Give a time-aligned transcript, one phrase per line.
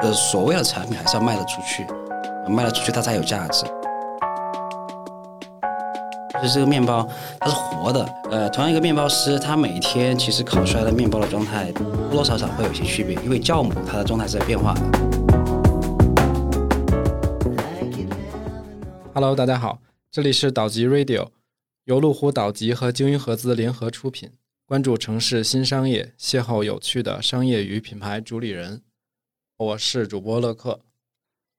[0.00, 1.84] 呃，所谓的产品还是要卖得出去，
[2.48, 3.64] 卖得出去它才有价值。
[6.40, 7.04] 就是这个面包，
[7.40, 8.04] 它是活的。
[8.30, 14.80] 呃，同样一个面包师，他每天其实烤出来的面包的状态多多少少会有些区别，因为酵母它的状态是在变化的。
[19.12, 19.80] Hello，大家好，
[20.12, 21.30] 这里是岛集 Radio，
[21.86, 24.30] 由路虎岛集和精英合资联合出品，
[24.64, 28.82] 关注城市新商业，邂逅有趣的商业与品牌主理人。
[29.58, 30.78] 我是主播乐克，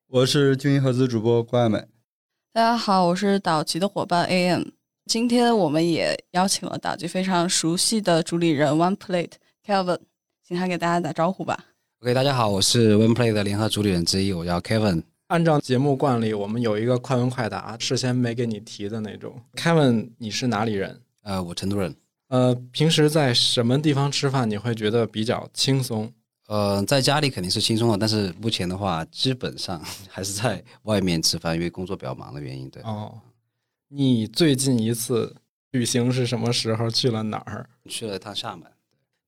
[0.07, 1.79] 我是精英合资主播郭爱美。
[2.53, 4.63] 大家好，我是岛集的伙伴 AM。
[5.05, 9.33] 今天我们也邀请了岛集非常熟悉的主理人 One Plate
[9.65, 9.99] Kevin，
[10.47, 11.65] 请他给大家打招呼吧。
[12.01, 15.03] OK，大家好，我是 One Plate 的联合主理人之一，我叫 Kevin。
[15.27, 19.41] 按照节目惯例，我们有一个快问快答，事先没给你提的那种。
[19.55, 21.01] Kevin，你是哪里人？
[21.23, 21.93] 呃，我成都人。
[22.29, 26.09] 呃，平时在什么地方吃饭你会觉得比较轻松？
[26.49, 32.67] 呃，在家里肯定是轻松的，但是目前的话，基本上还是在外面吃饭，因为工作比较忙的原因。
[32.71, 33.21] 对，哦，
[33.89, 35.35] 你最近一次
[35.69, 36.89] 旅行是什么时候？
[36.89, 37.69] 去了哪儿？
[37.87, 38.65] 去了趟厦门。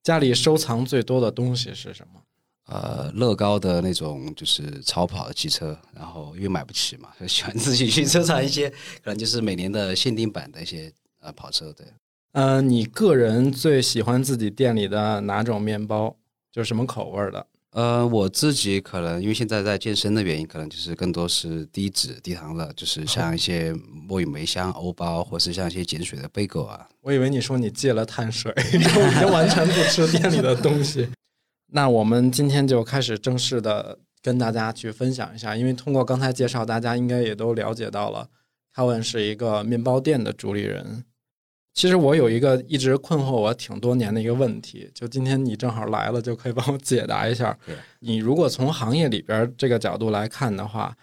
[0.01, 2.19] 家里收藏最多的东西是什么？
[2.65, 8.67] 呃，乐高的那种就是超跑的汽车，然后因为买不起嘛，就喜欢自己去收藏一些，
[9.03, 11.71] 可能就是每年的限定版的一些呃跑车。
[11.73, 11.85] 对，
[12.31, 16.15] 呃，你个人最喜欢自己店里的哪种面包？
[16.51, 17.47] 就是什么口味儿的？
[17.71, 26.89] 呃，我自己可能因为现在在健身的原因，可能就是更多是低脂低糖的，就是像一些墨鱼梅香欧包，或是像一些碱水的贝果啊。
[26.99, 31.07] 我以为你说你戒了碳水， 然后已经完全不吃店里的东西。
[31.71, 38.27] 那我们今天就开始正式的跟大家去分享一下，因为通过刚才介绍，大家应该也都了解到了
[38.75, 41.05] ，Kevin 是一个面包店的主理人。
[41.73, 47.57] 其实我有一个一直困惑我挺多年的一个问题，就今天你正好来了，就可以帮我解答一下。
[47.99, 50.95] 你如果从行业里边这个角度来看的话，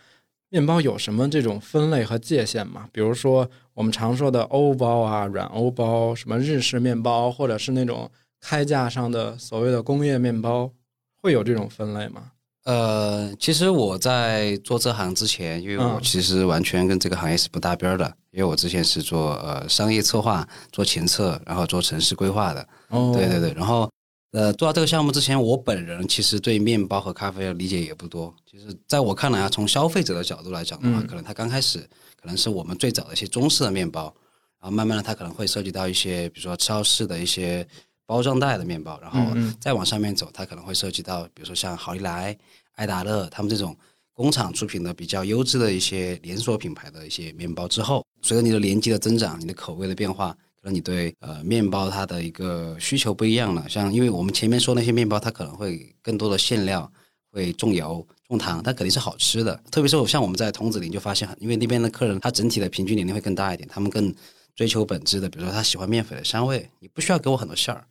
[0.50, 2.88] 面包有什么这种分类和界限吗？
[2.92, 8.10] 比如说我们常说的欧包啊、软欧包，什么日式面包，或者是那种
[8.40, 10.70] 开架上的所谓的工业面包，
[11.16, 12.32] 会有这种分类吗？
[12.68, 22.60] 呃，其实我在做这行之前，因为我嗯其实完全跟这个行业是不搭边儿的，因为我之前是做呃商业策划、做前测，然后做城市规划的。
[22.90, 23.90] 哦对对对，然后
[24.32, 28.34] 呃，做到这个项目之前，我本人其实对面包和咖啡的理解也不多。
[28.44, 31.78] 其实在我看来啊，从消费者的角度来讲的话，嗯可能他刚开始
[32.20, 34.14] 可能是我们最早的一些中式的面包，
[34.60, 37.66] 然后慢慢的它可能会涉及到一些，比如说超市的一些
[38.08, 39.20] 包装袋的面包，然后
[39.60, 42.36] 再往上面走，它可能会涉及到，比如说像好利来、
[42.74, 43.76] 爱达乐他们这种。
[44.18, 53.68] 工厂出品的比较优质的一些连锁品牌的一些面包之后，随着你的年纪的增长，你的口味的变化，可能你对呃面包它的一个需求不一样了。
[53.68, 56.90] 像因为我们前面说那些面包，它可能会更多的馅料，
[57.30, 59.54] 会重油重糖，它肯定是好吃的。
[59.70, 64.12] 特别是像我们在桐梓林就发现，因为那边的客人他整体的平均年龄会更大一点，他们更
[64.56, 67.84] 追求本质的，比如说他喜欢面粉的香味，你不需要给我很多馅儿。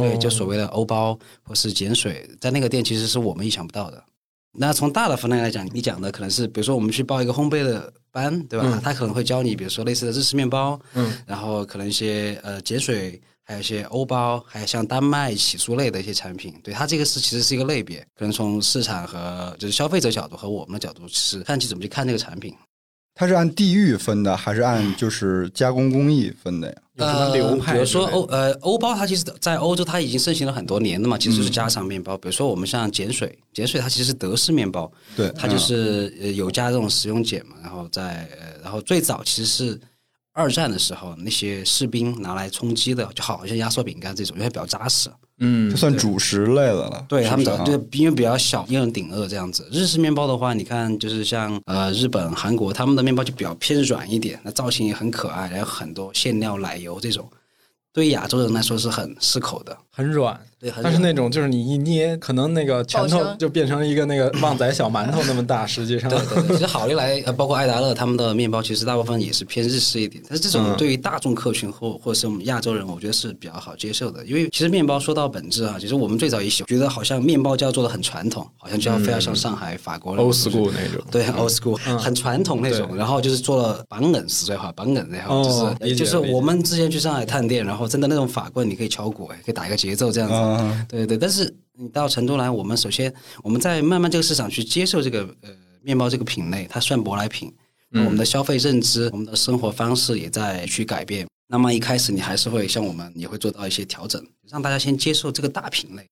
[0.00, 4.02] 对，就所谓的欧包或是碱水，在那个店其实是我们意想不到的。
[4.56, 8.64] 那从大的分类来讲，你讲的可能是，比如说我们去报一个烘焙的班，对吧？
[8.68, 16.54] 嗯他可能会教你，比如说类似的日式面包，嗯，然后可能一些呃碱水，还有一些欧包，还有像丹麦起酥类的一些产品。
[16.62, 22.54] 对，它这个是其实是一个类别，可能从市场和就是消费者角度和我们的角度，其实看你怎么去看这个产品。
[23.14, 26.74] 它是按地域分的，还是按就是加工工艺分的呀？
[26.96, 32.16] 呃比如说欧呃欧包，它其实在欧洲它已经盛行了很多年了嘛，其实就是家常面包。
[32.18, 39.80] 比如说我们像碱水，碱水它其实是德式面包，对，它就是呃有加这种食用碱嘛，然后在呃然后最早其实是
[40.32, 45.08] 二战的时候那些士兵拿来充饥的，就好像压缩饼干这种，因为比较扎实。
[45.38, 47.04] 嗯就，算主食类的了。
[47.08, 49.68] 对他们的对，因为比较小，一人顶饿这样子。
[49.72, 57.28] 日式面包的话，你看就是像呃日本、韩国，他们的面包就比较偏软一点，那造型也很可爱，然后很多馅料、奶油这种，
[57.92, 59.76] 对于亚洲人来说是很适口的。
[59.96, 70.20] 很软，对，很但是那种就是你一捏，可能那个拳头就变成一个那个旺仔小馒头那么大， 实际上对对对，其实好利来呃，包括爱达乐他们的面包，其实大部分也是偏日式一点。
[70.28, 74.24] 但是这种嗯对于大众客群或或者是我们亚洲人，我觉得是比较好接受的。
[74.24, 81.04] 因为其实面包说到本质啊，其实我们最早也喜觉得好像面包就要做的很传统，好像就要非要像上海、法国 old school 那种。
[81.10, 85.44] 对，old school，、嗯很传统那种，然后就是做了绑梗实在话，绑梗然后
[85.80, 95.50] 就是、就是我们之前去上海探店，然后真的那种法棍你可以敲鼓，哎可以打一个节奏这样子，啊，对对，但是你到成都来，我们首先我们在慢慢这个市场去接受这个呃
[95.82, 97.52] 面包这个品类，它算舶来品，
[97.90, 101.26] 那我们的消费认知、我们的生活方式也在去改变。
[101.48, 106.08] 那么一开始你还是会像我们也会做到一些调整，让大家先接受这个大品类。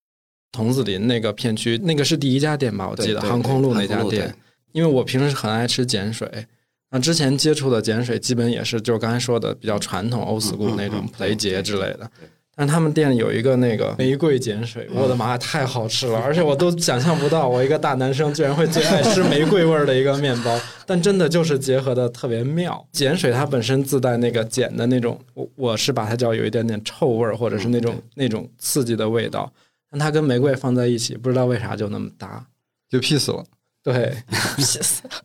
[0.52, 2.86] 桐梓林那个片区，那个是第一家店吧？
[2.86, 4.34] 我记得航空路那家店。
[4.72, 6.46] 因为我平时很爱吃碱水，
[6.90, 12.28] 那之前接触的碱水基本也是就是刚才说的比较传统欧 school 嗯那种嗯培杰之类的对。
[12.54, 16.18] 但他们店里有一个那个玫瑰碱水，我的妈呀，太好吃了！
[16.18, 20.60] 而且我都想象不到，我一个大男生居然会最爱吃玫瑰味儿的一个面包。
[20.84, 22.86] 但真的就是结合的特别妙。
[22.92, 29.50] 碱水它本身自带那个碱的那种，我我是把它叫有一点点臭味儿，或者是那种、那种刺激的味道。
[29.90, 32.46] 但它跟玫瑰放在一起，不知道为啥就那么搭。
[32.90, 33.42] 就 peace 了。
[33.82, 34.16] 对，
[34.56, 34.64] 因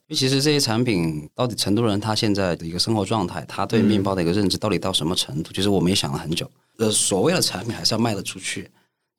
[0.10, 5.52] 为其实这些产品到底成都人他现在的一个生活状态，他对面包的一个认知到底到什么程度？
[5.54, 6.50] 其实我们也想了很久。
[6.80, 8.70] 呃，所谓的产品还是要卖得出去，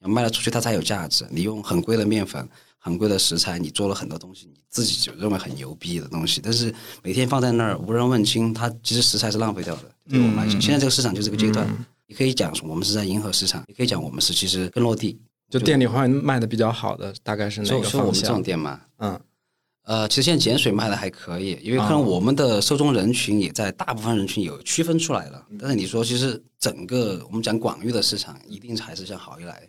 [0.02, 1.24] 要卖得出去它才有价值。
[1.30, 2.48] 你用很贵的面粉、
[2.78, 6.74] 很贵的食材，你做了很多东西，你自己就认为很牛逼的东西，但是
[7.04, 9.82] 每天放在那儿无人问津，它其实食材是浪费掉的。
[10.10, 11.64] 对我们来讲，现在这个市场就这个阶段，
[12.08, 15.20] 你可以讲我们是在迎合市场，也可以讲我们是其实更落地。
[15.50, 18.42] 就店里会卖的比较好的，大概是哪所以个方说我们这种向？
[18.42, 19.18] 店嘛，嗯，
[19.88, 25.42] 呃，其实现在碱水卖的还可以，因为可啊能我们的受众人群也在大部分人群有区分出来了。
[25.58, 29.62] 但是你说，其实整个我们讲广域的市场，一定还是像好一来。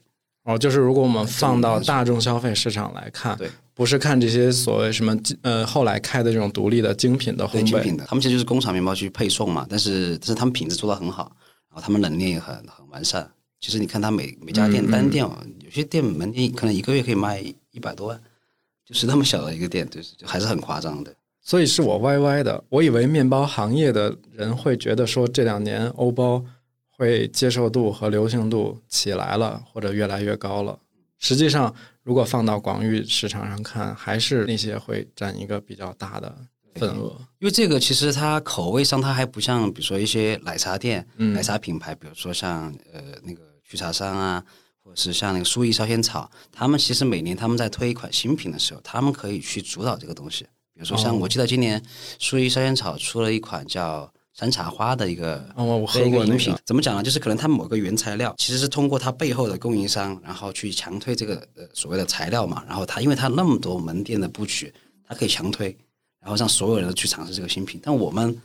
[0.43, 11.31] 哦，就是如果我们放到大众消费市场来看，对，不是看这些所谓什么呃后来开的这种独立的精品的烘焙对精品，的，他们其实就是工厂面包去配送嘛，但是但是他们品质做的很好，
[11.69, 13.25] 然后他们冷链也很很完善。
[13.61, 15.25] 其实你看他每每家店嗯嗯单店，
[15.63, 17.39] 有些店门店可能一个月可以卖
[17.71, 18.21] 一百多万，
[18.89, 21.13] 就是那么小的一个店，就是就还是很夸张的。
[21.41, 22.63] 所以是我歪歪的。
[22.69, 26.43] 我以为面包行业的人会觉得说这两年欧包
[26.89, 30.77] 会接受度和流行度起来了，或者越来越高了。
[31.19, 36.35] 实际上，如果放到广域市场上看，还是那些会占一个比较大的
[36.75, 37.15] 份额。
[37.39, 44.43] 因为这个其实它口味上它还不像，比如说一些奶茶店、嗯奶茶品牌，比如说像呃那个曲茶山啊，
[44.95, 50.43] 是像那个苏意烧仙草，他们其实每年他们在推一款新品的时候，他们可以去主导这个东西。
[50.73, 51.81] 比如说像哦我记得今年
[52.19, 57.03] 苏意烧仙草出了一款叫山茶花的一个哦，我喝的一个饮过那个，，品怎么讲呢？
[57.03, 62.63] 就是可能它某个原材料其实是通过它背后的供应商，然后去强推这个呃所谓的材料嘛。
[62.65, 64.73] 然后它因为它那么多门店的布局，
[65.05, 65.75] 它可以强推，
[66.21, 67.79] 然后让所有人都去尝试这个新品。
[67.83, 68.39] 但我们比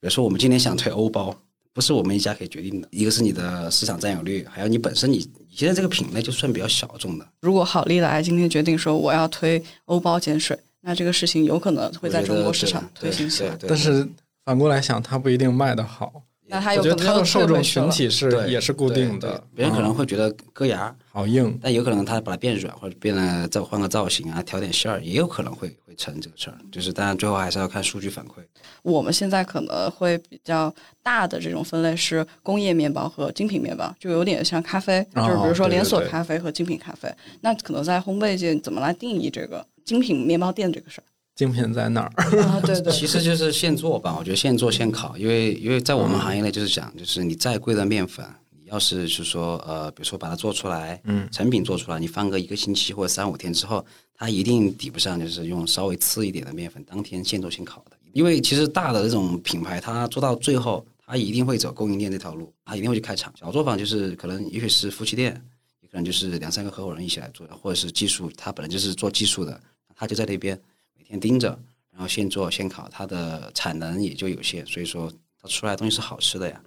[0.00, 1.32] 如说我们今年想推欧包，
[1.76, 2.88] 不是我们一家可以决定的。
[2.90, 13.54] 一个是你的市场占有率，还有你本身你你现在这个品类就算比较小众的，如果好利来今天决定说我要推欧包碱水，那这个事情有可能会在中国市场推行起来。
[13.68, 14.08] 但是
[14.42, 16.22] 反过来想，它不一定卖得好。
[16.48, 21.58] 那它我觉得有可能又它的受众群体是对也是固定的，别人可能嗯会觉得割牙，好硬。
[21.62, 26.56] 但有可能他把它变软，或者变了再换个造型啊，调点馅儿，也有可能会会成这个事儿。
[26.70, 28.34] 就是当然最后还是要看数据反馈。
[28.82, 30.72] 我们现在可能会比较
[31.02, 37.12] 大的这种分类是工业面包和精品面包，就有点像咖啡，哦就是比如说连锁咖啡和精品咖啡。
[37.40, 41.04] 那可能在烘焙界怎么来定义这个精品面包店这个事儿？
[41.36, 42.10] 精品在哪儿？
[42.42, 48.24] 啊，对对，其实就是现做吧，我觉得现做现烤，因为因为在我们行业内就是讲，就是你再贵的面粉，
[48.58, 53.84] 你要是是说呃，比如说把它做出来，嗯，成品做出来，你放个一个星期或者三五天之后，
[54.14, 63.30] 它一定抵不上就是用稍微次一点的面粉当天现做现烤的，因为其实大的这种品牌，它做到最后，它一定会走供应链这条路，它一定会去开厂。
[63.38, 65.38] 小作坊就是可能也许是夫妻店，
[65.82, 69.60] 也可能就是两三个合伙人一起来做的，或者是技术，他本来就是做技术的，
[69.94, 70.62] 他就在那边每
[71.08, 71.58] 天盯着。
[71.90, 75.10] 然后现做现烤，它的产能也就有限，所以说
[75.40, 76.60] 它出来的东西是好吃的呀。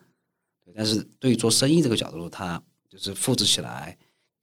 [0.66, 3.96] 对，但是对于做生意这个角度，它就是复制起来，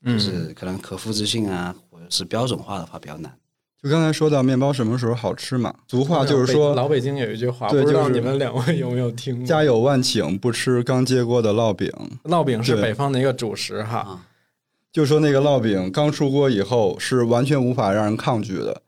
[0.04, 3.36] 嗯就是可能可复制性啊，或者是标准化的话比较难。
[3.82, 9.44] 就刚才说到面包什么时候好吃嘛，俗话就是说老北京有一句话，对不知道就是你们两位有没有听过？
[9.44, 11.92] 家有万顷，不吃刚接锅的烙饼。
[12.22, 14.26] 烙饼是北方的一个主食哈，啊
[14.92, 18.82] 就说那个烙饼刚出锅以后是完全无法让人抗拒的。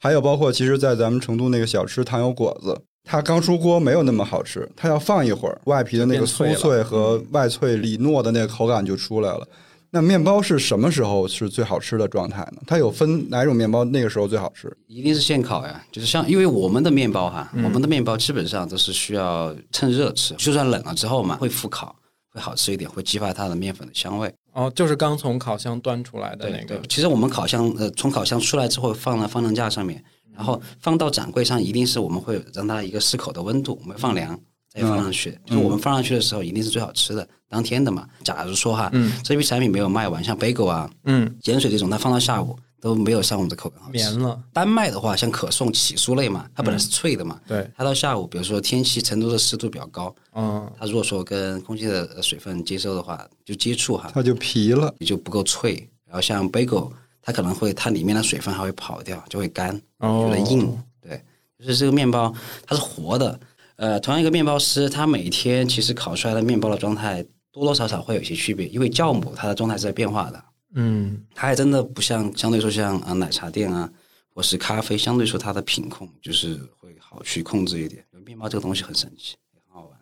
[0.00, 9.46] 对，还有包括其实，在咱们成都那个小吃糖油果子，它刚出锅没有那么好吃，它要放一会儿，外皮的那个酥脆和外脆里糯的那个口感就出来了。
[9.92, 12.62] 那面包是什么时候是最好吃的状态呢？
[12.64, 14.72] 它有分哪种面包那个时候最好吃？
[14.86, 21.92] 一定是现烤呀，就是像因为我们的面包哈，嗯我们的面包基本上都是需要趁热吃，就算冷了之后嘛，会复烤，会
[22.40, 24.32] 好吃一点，会激发它的面粉的香味。
[24.52, 30.02] 哦，就是刚从烤箱端出来的那个，其实我们烤箱呃，从烤箱出来之后放到放量架上面，
[30.34, 34.38] 然后放到展柜上，一定是我们会让它一个适口的温度，我们放凉
[34.72, 35.38] 再放上去。
[35.44, 38.08] 就是我们放上去的时候，一定是最好吃的，当天的嘛。
[38.24, 43.92] 假如说哈，嗯这批产品没有卖完，像 bagel 啊、嗯，碱水这种，它放到下午都没有上午的口感好吃。
[43.92, 54.94] 绵了，单卖的话，像可颂、起酥类嘛，它本来是脆的嘛，对，它到下午，比如说天气成都的湿度比较高，嗯，它如果说跟空气的呃水分接收的话，就接触哈，它就皮了。
[54.98, 60.76] 也就不够脆，然后像 bagel，它可能会它里面的水分还会跑掉，就会干，哦觉得硬。
[61.02, 61.22] 对，
[61.58, 62.34] 就是这个面包
[62.66, 63.38] 它是活的。
[63.76, 70.44] 呃，同样一个面包师，他每天其实烤出来的面包的状态多多少少会有一些区别，因为酵母它的状态是在变化的。
[70.74, 73.90] 嗯它还真的不像相对说像啊奶茶店啊，
[74.34, 78.04] 或是咖啡，相对说它的品控就是会好去控制一点。
[78.24, 79.98] 面包这个东西很神奇，也很好玩。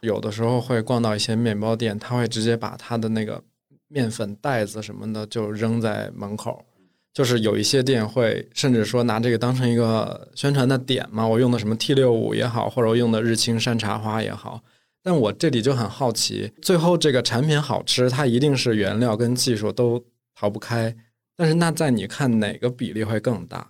[0.00, 3.42] 有的时候会逛到一些面包店，他会直接把他的那个
[3.88, 6.64] 面粉袋子什么的就扔在门口。
[7.12, 14.62] 就是有一些店会甚至说拿这个当成一个宣传的点嘛，我用的什么 T 六五也好，或者我用的日清山茶花也好。
[15.08, 20.94] 但我这里就很好奇，最后这个产品好吃，它一定是原料跟技术都逃不开。
[21.34, 23.66] 但是那在你看哪个比例会更大？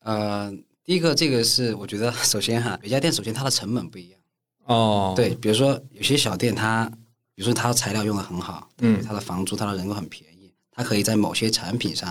[0.00, 4.18] 呃，第一个这个是我觉得首先哈，每家店首先它的成本不一样。
[4.64, 6.90] 哦，对，，比如说有些小店它，
[7.36, 12.08] 比如说它材料用的很好，嗯它的房租、它的人工很便宜，它可以在某些产品上，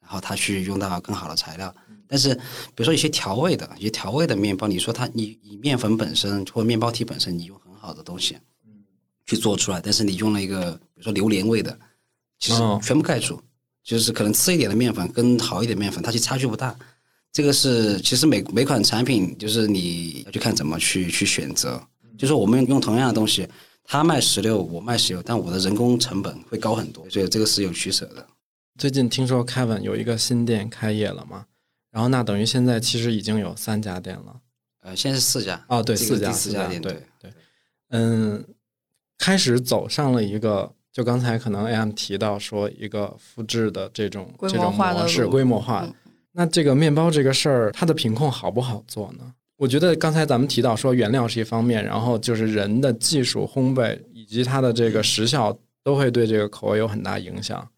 [0.00, 1.74] 然后它去用到更好的材料。
[2.06, 8.36] 但是比如说一些调味的、一些调味的面包，你说它你你面粉本身或者面包体本身，你用很好的东西
[9.26, 11.76] 去做出来，但是你用了一个比如说榴莲味的，
[12.38, 13.40] 其实哦全部盖住，
[13.82, 16.76] 就是可能次一点的面粉跟好一点面粉，它其实差距不大。
[17.32, 21.80] 这个是其实每每款产品，就是你要去看怎么去去选择。
[22.18, 23.48] 就是我们用同样的东西，
[23.84, 28.26] 他卖十六，我卖十六，但我的人工成本会高很多，所以这个是有取舍的。
[28.78, 31.46] 最近听说 Kevin 有一个新店开业了嘛，
[31.90, 34.40] 然后那等于现在其实已经有三家店了。
[34.82, 37.32] 呃，现在是四家哦，对，四家，四家店，对对，
[37.90, 38.44] 嗯，
[39.18, 45.84] 开始走上了一个，就刚才可能 AM 提到说一个复制的这种这种模式，规模化。
[45.84, 45.94] 嗯
[46.32, 49.34] 那这个面包这个事儿，它的品控好不好做呢？
[49.56, 57.68] 我觉得刚才咱们提到说原料是一方面，然后就是人的技术、烘焙以及它的这个时效都会对这个口味有很大影响。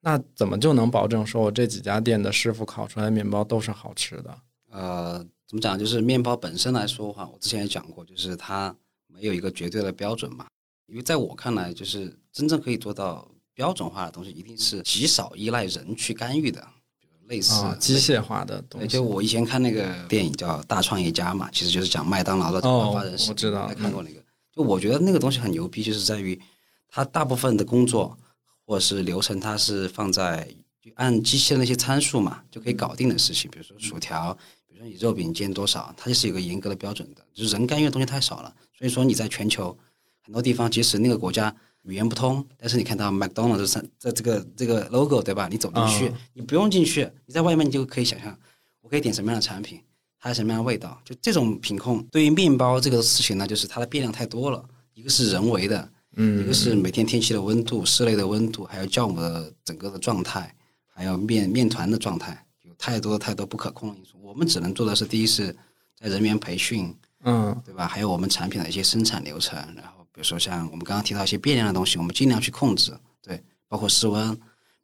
[0.00, 4.34] 那怎么就能保证说我这几家店的师傅烤出来的面包都是好吃的？
[4.70, 5.78] 呃，怎么讲？
[5.78, 8.74] 就是面包本身来说的话，我之前也讲过，就是它
[9.20, 10.46] 没有一个绝对的标准嘛。
[10.86, 16.60] 因为在我看来，就是真正可以做到标准化的东西，一定是极少依赖人去干预的，
[16.98, 18.88] 比如类似、啊，机械化的东，西。
[18.88, 23.30] 就我以前看那个电影叫《大创业家》嘛，其实就是讲麦当劳的哦发人史。
[23.30, 24.20] 我知道还看过那个。
[24.52, 26.40] 就我觉得那个东西很牛逼，就是在于
[26.88, 28.18] 它大部分的工作
[28.66, 30.48] 或者是流程，它是放在
[30.82, 33.48] 就按机器的那些参数嘛，就可以搞定的事情。
[33.48, 34.40] 比如说薯条，比
[34.86, 37.24] 你肉饼煎多少，它就是有个严格的标准的。
[37.34, 39.76] 就是人干预的东西太少了，所以说你在全球
[40.22, 45.48] 很多地方，即使那个国家语言不通，但是你看到 McDonald 这三这这个这个 logo 对吧？
[45.50, 48.38] 你走进去，嗯你不用进去，你在外面你就可以想象，
[48.80, 49.80] 我可以点什么样的产品，
[50.18, 51.00] 它有什么样的味道。
[51.04, 54.62] 就这种品控，对于面包这个事情呢，就是它的变量太多了。
[54.94, 60.54] 一个是人为的，嗯一个是每天天气的温度、室内的温度，还有酵母的整个的状态，
[60.86, 64.19] 还有面面团的状态，有太多太多不可控的因素。
[64.30, 65.52] 我们只能做的是，第一是
[65.98, 66.94] 在人员培训，
[67.24, 67.88] 嗯对吧？
[67.88, 74.32] 还有我们产品的一些生产流程，然后比如说像我们刚刚提到一些变量的东西，我们尽量去控制，对，包括室温，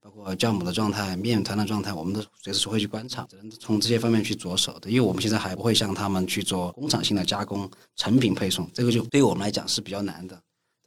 [0.01, 4.91] 包括酵母的状态、面团的状态，我们都随时会去观察，只能从这些方面去着手的。
[4.91, 10.37] 因为我们现在还不会像他们去做工厂性的加工、成品配送，这个就对于我们来讲是比较难的。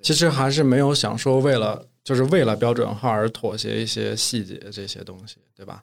[0.01, 5.81] 其实还是没有想说为了就是为了标准化而妥协一些细节这些东西，对吧？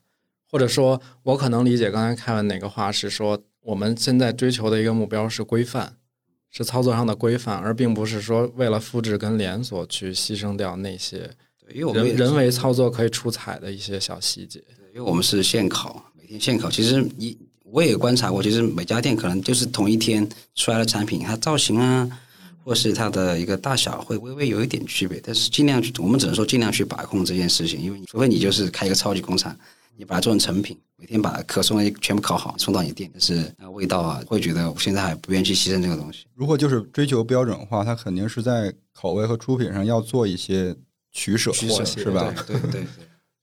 [0.51, 5.97] 或者说，我可能理解刚才凯文哪个话是说，我们现在追求的一个目标是规范，
[6.51, 14.63] 是操作上的规范，而并不是说为了复制跟连锁去牺牲掉那些对，因为我们人人为操作可以出彩的一些小细节。
[14.95, 16.71] 因为我们是现烤，每天现烤。
[16.71, 22.09] 其实你我也观察过，其实每家店可能就是同一天出来的产品，它造型啊，
[22.65, 29.55] 或是它的一个大小会微微有一点区别，但是尽量去，我们只能说尽量去把控这件事情，因为除非你就是开一个超级工厂，
[29.97, 36.27] 你把它做成成品，每天把可送的全部烤好送到你店，但是那味道啊，会觉得我现在还不愿意去牺牲这个东西。
[36.35, 40.75] 如果就是追求标准化，它肯定是在口味和出品上要做一些
[41.13, 42.33] 取舍，取舍是吧？
[42.47, 42.85] 对对对对。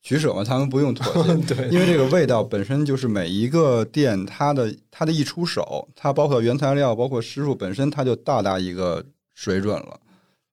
[0.03, 9.01] 取舍嘛，他们不用妥协， 对因为这个味道本身就是每一个店它的它的一出手，它包括原材料，包括师傅本身，它就到达一个
[9.33, 9.99] 水准了。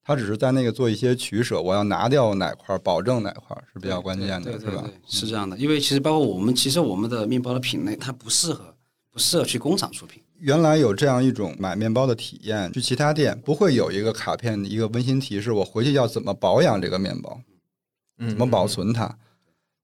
[0.02, 4.92] 它只是在那个做一些取舍，我要拿掉哪块儿，保证哪块儿是比较关键的，对吧对对对？
[5.06, 8.74] 是这样的，因为其实包括我们，其实我们的面包的品类它不适合
[9.12, 10.22] 不适合去工厂出品。
[10.38, 17.38] 原来有这样一种买面包的体验，去其他店不会有一个卡片，一个温馨提示，我回去要怎么保养这个面包，
[18.18, 19.18] 嗯，怎么保存它。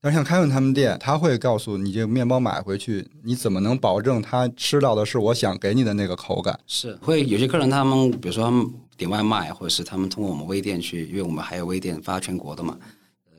[0.00, 6.58] 但是像开文他们店，他会告诉你，这个面包买回去，你怎么能保证他吃到的是我想给你的那个口感？
[6.66, 12.78] 是会有些客人，他们比如说他们点外卖，或者是他们通过我们微店去，因为我们还有微店发全国的嘛，
[13.24, 13.32] 呃，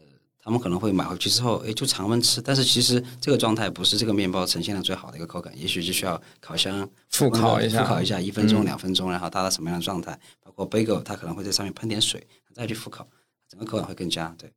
[0.43, 2.41] 他们可能会买回去之后，哎，就常温吃。
[2.41, 10.19] 但是其实这个状态不是这个面包呈现的最好的一个口感，也许就需要烤箱复烤一下复烤一下一分钟、嗯两分钟，然后达到什么样的状态。
[10.43, 13.07] 包括 bagel，它可能会在上面喷点水，再去复烤，
[13.47, 14.35] 整个口感会更佳。
[14.37, 14.51] 对，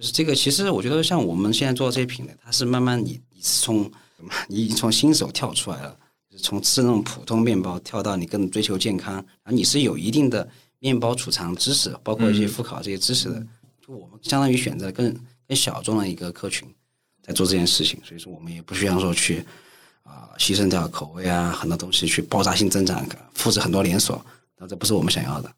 [0.00, 0.34] 就是这个。
[0.34, 3.90] 其实我觉得像我们现在做这些品类，它是慢慢你你是从
[4.48, 5.96] 你已经从新手跳出来了，
[6.30, 13.46] 就是从吃那种普通面包跳到你更追求健康，然后你是有一定的面包储藏知识，包括一些复烤这些知识的。
[13.86, 15.14] 就我们相当于选择更
[15.46, 16.66] 更小众的一个客群
[17.22, 19.44] 在做这件事情，所以说我们也不需要说去
[20.02, 24.24] 啊、牺牲掉口味啊很多东西去爆炸性增长，复制很多连锁，
[24.56, 25.52] 那这不是我们想要的。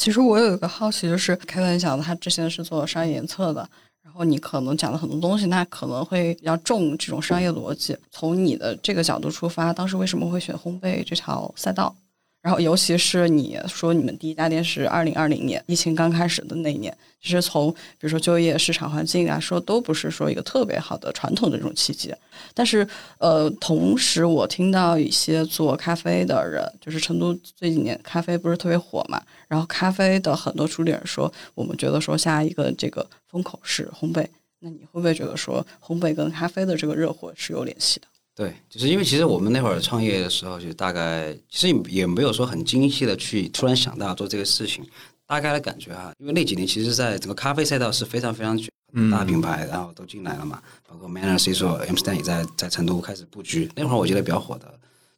[0.00, 3.68] 其实我有一个好奇，就是凯文讲的，他之前是做商业研测的，
[4.02, 7.94] 然后你可能讲了很多东西，那可能会比较重这种商业逻辑。
[8.10, 11.94] 从你的这个角度出发，当时为什么会选烘焙这条赛道？
[12.42, 22.14] 然后尤其是你说你们第一家店是二零二零年疫情刚开始的那一年，其实从比如说就业市场环境来说，都不是说一个特别好的传统的这种契机。
[22.54, 22.86] 但是
[23.18, 34.26] 呃，同时我听到一些做咖啡的人，就是成都这几年咖啡不是特别火嘛，然后咖啡的很多主理人说，我们觉得说下一个这个风口是烘焙，
[34.60, 38.06] 那你会不会觉得说烘焙跟咖啡的这个热火是有联系的？
[38.40, 44.82] 对，就是因为其实我们那会儿创业的时候，就大概其实也没有说很精细的去突然想到做这个事情，
[45.26, 48.70] 大概的感觉哈，因为那几年其实在整个咖啡赛道是非常非常卷，
[49.10, 53.70] 大品牌然后都进来了嘛，包括 Manner、C 说 M Stand 也在在成都开始布局。
[53.76, 54.72] 那会儿我记得比较火的，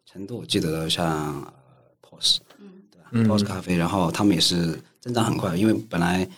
[0.05, 1.52] 成都我记得像呃
[2.00, 2.41] POS，
[2.91, 3.23] 对吧、嗯。
[3.23, 6.29] P o s 咖啡，然后他们也是增长很快，因为本来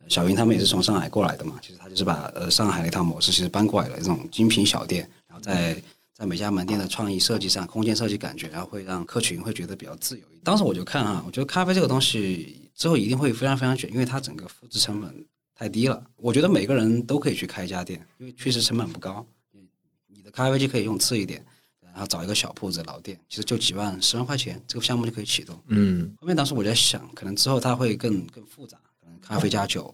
[0.00, 5.80] 呃小云他们也是从上海过来的嘛，其实他就是把呃上海的一套模式其实搬过来了，这种精品小店，然后在
[6.22, 10.24] 在每家门店的创意设计上、空间设计感觉，然后会让客群会觉得比较自由。
[10.44, 16.00] 当时我就看啊，我觉得咖啡这个东西之后一定会非常非常卷，因为它整个复制成本太低了。
[16.14, 19.66] 我觉得每个人都可以去开一家店，因为确实成本不高，你
[20.06, 21.44] 你的咖啡机可以用次一点，
[21.80, 25.60] 然后找一个小铺子老店，其实就几万、十万块钱，这个项目就可以启动。
[25.66, 29.92] 嗯后面当时我在想，可能之后它会更更复杂，可能咖啡加酒，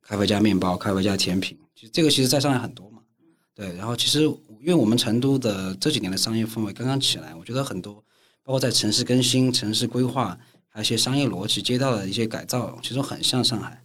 [0.00, 1.58] 咖啡加面包，咖啡加甜品。
[1.74, 3.02] 其实这个其实在上海很多嘛，
[3.52, 3.74] 对。
[3.74, 7.94] 然后其实因为我们成都的这几年的商业氛围刚刚起来，我觉得很多
[8.42, 10.38] 包括在城市更新、城市规划，
[10.68, 13.82] 还有一些商业逻辑、街道的一些改造，其实很像上海，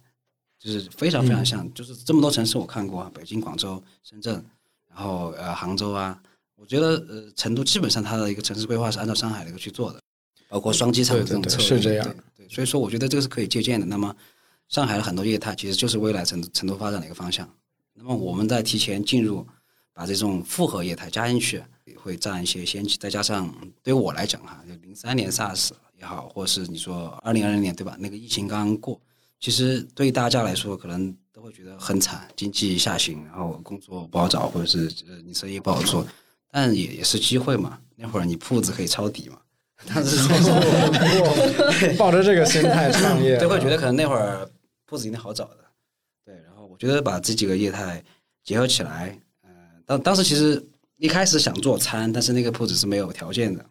[0.58, 1.72] 就是非常非常像。
[1.74, 4.44] 就是这么多城市我看过啊，北京、广州、深圳，
[4.88, 6.20] 然后呃杭州啊，
[6.56, 10.00] 我觉得呃成都基本上它的一个城市规划是按照上海的一个去做的。
[10.48, 12.06] 包括双机场的这种策略，对是这样
[12.36, 12.46] 对。
[12.46, 13.86] 对，所以说我觉得这个是可以借鉴的。
[13.86, 14.14] 那么
[14.68, 17.48] 上海的很多业态其实就是未来成成都发展的一个方向。
[17.94, 19.46] 那么我们在提前进入，
[19.92, 22.96] 把这种复合业态加进去，也会占一些先机。
[22.98, 23.52] 再加上
[23.82, 27.96] 对于我来讲哈，就零三年 SARS 也好，或是你说二零二零年对吧？
[27.98, 29.00] 那个疫情刚刚过，
[29.38, 36.06] 其实对于大家来说可能都会觉得很惨，经济下行，然后工作不好找，或者是呃你生意不好做。
[36.50, 39.38] 但也也是机会嘛，那会儿你铺子可以抄底嘛。
[39.86, 40.16] 但是
[41.98, 44.48] 抱着这个心态创业， 就会觉得可能那会儿
[44.84, 45.58] 铺子一定好找的，
[46.24, 46.34] 对。
[46.44, 48.04] 然后我觉得把这几个业态
[48.44, 49.31] 结合起来，呃，
[49.86, 50.62] 当当时其实
[50.96, 53.64] 一开始想做餐，但是那个铺子是没有条件的。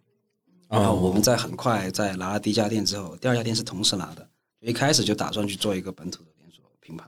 [0.69, 4.25] 然后我们在很快在拿了第一家店之后，第二家店是同时拿的，
[4.61, 7.05] 一开始就打算去做一个本土的连锁品牌。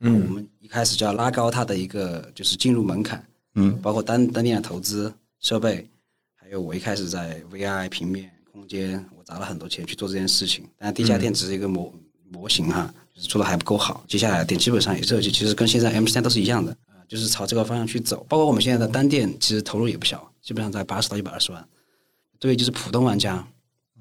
[0.00, 5.88] 嗯我们一开始就要拉高它的一个就是进入门槛，嗯，包括单单店的投资、设备，
[6.34, 10.68] 还有我一开始在 VI 平面空间，我砸了很多钱去做这件事情。
[10.76, 11.90] 但第一家店只是一个模、
[12.30, 14.04] 模型哈，就是做的还不够好。
[14.06, 18.24] 接下来的店基本上也设计，其实跟现在 M 三都是一样的，啊、就是朝这个方向去走。
[18.28, 21.66] 包括我们现在的单店，其实投入也不小，基本上在八十到一百二十万。
[22.38, 23.46] 对于就是普通玩家，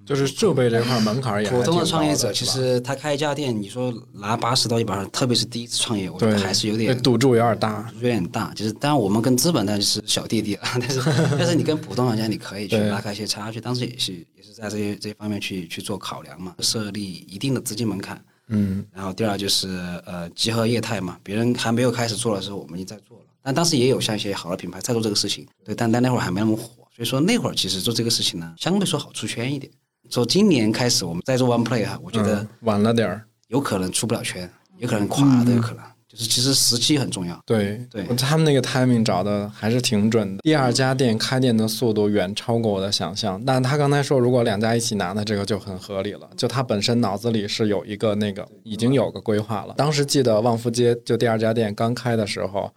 [0.06, 11.02] 就是设备这块门槛也还普通的创业者，其实他开一家店，你说拿八十到一百二，特别是第一次创业，我觉得还是有点赌注有点大，有点大，就是当然我们跟资本那就是小弟弟了，但是
[11.39, 18.86] 但是你跟普通玩家你可以去拉开一些差距，当时也是也是在这些这些方面去去做考量嘛，设立一定的资金门槛，嗯。
[18.93, 19.67] 然后第二就是
[20.05, 29.71] 呃集合业态嘛，别人还没有开始做的时候，我们已经在做了，但当时也有像一些好的品牌在做这个事情，对，但但那会儿还没那么火，所以说那会儿其实做这个事情呢，相对说好出圈一点。
[30.10, 35.84] 从今年开始，我们在做 One Play 哈，我觉得嗯晚了点儿，有可能出不了圈，有可能垮都有可能，
[36.15, 37.38] 就是其实时机很重要。
[37.45, 40.41] 对对他们那个 timing 找的还是挺准的。
[40.41, 46.30] 第二家店开店的速度远超过我的想象，但他刚才说如果两家一起拿，那这个就很合理了。
[46.38, 49.73] 就他本身脑子里是有一个那个已经有个规划了。
[49.78, 52.71] 当时记得旺福街就第二家店刚开的时候，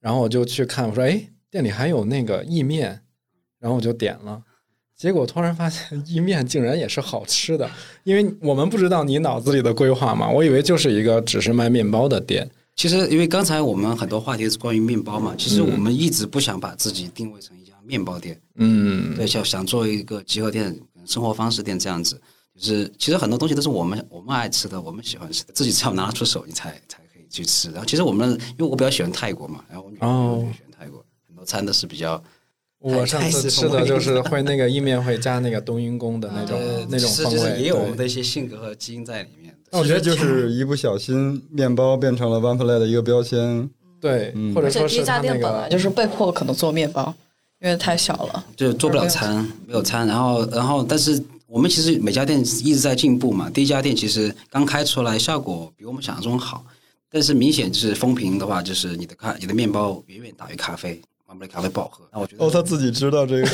[0.00, 3.02] 然后我就去看，我说哎，店里还有那个意面，
[3.58, 4.42] 然后我就点了。
[4.96, 7.68] 结果突然发现意面竟然也是好吃的，
[8.04, 22.20] 因为我们不知道你脑子里的规划嘛，我以为就是一个只是卖面包的店，其实因为刚才我们很多话题是关于面包嘛，其实我们一直不想把自己定位成一家面包店，嗯，对，想想做一个集合店、生活方式店这样子。
[22.56, 27.70] 就是其实很多东西都是我们我们爱吃的，我们喜欢吃的，自己只要拿得出手，你才才可以去吃。
[27.70, 32.22] 然后其实我们因为我比较喜欢泰国嘛，然后我女朋友哦也喜欢泰国，很多餐都是比较
[32.80, 39.54] 我上次吃的就是会 那个意面会加那个冬阴功的那种、呃那种是就是风味，也有我们的一些性格和基因在里面。
[39.70, 43.68] 那我觉得就是一不小心，面包变成了 One Play 的一个标签。
[44.00, 47.14] 对，嗯或者而且第一家说是它那个店本来就是被迫可能做面包，
[47.60, 48.44] 因为太小了。
[48.56, 53.50] 就做不了餐，没有餐，然后然后但是我们其实每家店一直在进步嘛。
[53.50, 56.64] 第一家店其实刚开出来效果比我们想象中好，
[57.10, 60.98] 但是明显就是风评的话，就是你的咖你的面包远远大于咖啡，
[61.30, 62.04] 完不了咖啡不好喝。
[62.12, 63.46] 那我觉得哦，他自己知道这个。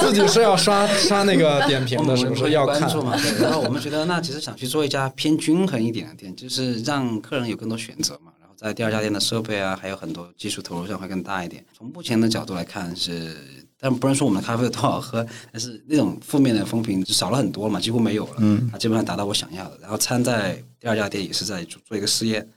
[0.00, 2.80] 自己是要刷刷那个点评的，我们是不是要看？
[2.80, 3.16] 关注嘛？
[3.16, 8.32] 对，然后我们觉得那其实想去做一家偏均衡一点的店，就是让客人有更多选择嘛。
[8.40, 11.64] 然后在第二家店的设备啊，还有很多技术投入上会更大一点。
[11.76, 13.36] 从目前的角度来看是，
[13.78, 18.34] 但不能说我们的咖啡有多好喝，但是那种负面的风评就少了很多嘛，几乎没有了。
[18.38, 19.78] 嗯，它基本上达到我想要的。
[19.80, 22.48] 然后餐在第二家店也是在做做一个试验，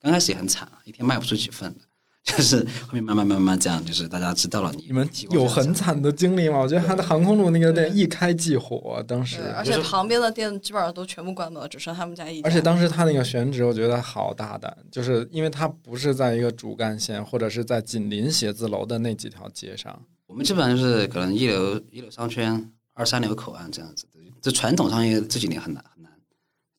[0.00, 1.80] 刚开始也很惨，一天卖不出几份的。
[2.22, 6.58] 就是后面慢慢慢慢这样，就是大家知道了你你们有很惨的经历吗？
[6.58, 12.48] 我觉得他的航空路那个店一开即火，当时，，而且旁边的店基本上都全部关门了，只剩他们家一家。
[12.48, 20.00] 而且当时他那个选址，我觉得好大胆，就是因为他不是在一个主干线，或者是在紧邻写字楼的那几条街上。
[20.26, 24.20] 我们基本上就是可能一流一流商圈、二三流口岸这样子的。
[24.42, 26.12] 这传统商业这几年很难很难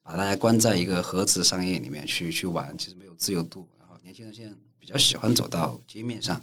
[0.04, 3.68] 把大家关在一个盒子商业里面去去玩，其实没有自由度。
[3.78, 4.52] 然后年轻人现在
[4.82, 6.42] 比较喜欢走到街面上，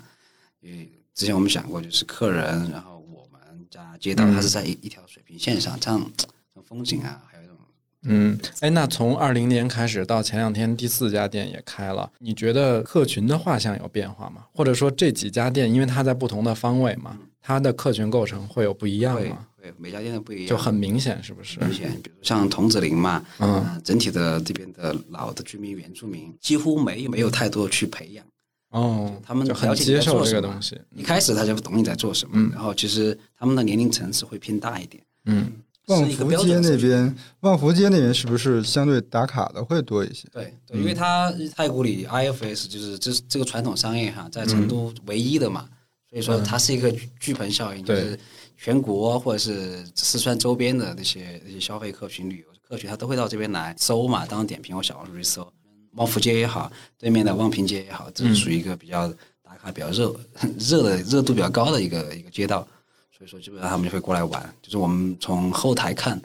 [0.60, 6.24] 因为之前我们讲过，就是客人，然后我们家街道，它是在一一条水平线上，这样这
[6.54, 7.56] 种风景啊，还有一种
[8.02, 14.46] 嗯，哎，那从二零年开始到前两天第四家店也开了，你觉得客群的画像有变化吗？
[14.54, 19.38] 或者说这几家店，因为它在不同的方位嘛，它的客群构成会有不一样会吗？
[19.58, 21.58] 对每家店都不一样，就很明显，是不是？
[21.60, 28.22] 明显，比如像桐梓林嘛，嗯呃整体的这边的老的居民、原住民几乎没有没有太多去培养。
[28.68, 30.78] 哦，他们很了解你在接受这做什么个东西。
[30.94, 35.02] 一开始他就不懂你在做什么，然后其实他们的年龄层次会偏大一点。
[35.24, 35.50] 嗯，
[35.86, 40.28] 望是一个福街那边，望福街那边是不是相对打卡的会多一些？
[40.30, 45.66] 对对，因为它太古里 IFS 就是这是这个传统商业哈，在成都唯一的嘛，
[46.10, 46.90] 所以说它是一个
[47.20, 48.18] 巨盆效应，就是
[48.56, 55.50] 全国或者是四川周边的那些那些消费客群、旅游客群，他都会到这边来搜嘛，当点评或小红书去搜。
[55.92, 59.08] 望福街也好，对面的望平街也好，这是属于一个比较
[59.42, 60.14] 打卡比较热
[60.58, 62.66] 热的热度比较高的一个一个街道，
[63.10, 64.54] 所以说基本上他们就会过来玩。
[64.62, 66.20] 就是我们从后台看，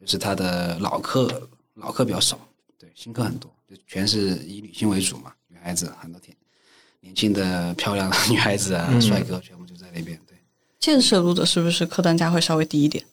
[0.00, 2.38] 就是他的老客老客比较少，
[2.78, 6.36] 对新客很多，就全是以女性为主嘛，女孩子很多天
[7.02, 10.18] 年轻的漂亮的 女孩子啊，帅哥全部就在那边。
[10.26, 10.36] 对，
[10.80, 13.04] 建设路的是不是客单价会稍微低一点？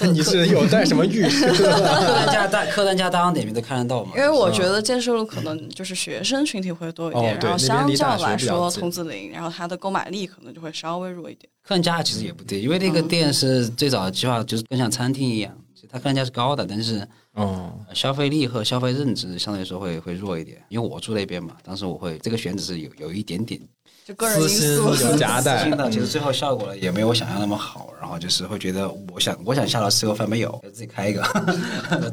[0.12, 1.50] 你是有带什么预 设？
[1.54, 4.12] 客单价大，客单价大张点名都看得到吗。
[4.14, 11.48] 因为我觉得建设路可能就是学生群体会多一点，哦然后相较来说，近桐梓林，然后它的购买力可能就会稍微弱一点。
[11.62, 15.56] 客单价其实也不低，因为那个店是最早的计划就是更像餐厅一样，
[15.96, 20.62] 它客单价是高的，但是哦，呃消费力和消费认知相对来说会会弱一点。
[20.68, 23.58] 因为我住那边嘛，当时我会这个选址是有有一点点
[24.06, 31.20] 就个人因私心素，有夹带私心的，其实最后效果呢也没有我想象那么好，然后就是会觉得我想我想下楼吃个饭没有，自己开一个，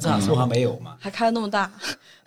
[0.01, 1.71] 正好说话没有嘛，还开那么大，